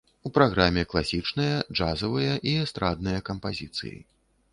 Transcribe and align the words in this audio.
У 0.27 0.29
праграме 0.35 0.83
класічныя, 0.93 1.59
джазавыя 1.79 2.33
і 2.53 2.55
эстрадныя 2.63 3.19
кампазіцыі. 3.29 3.93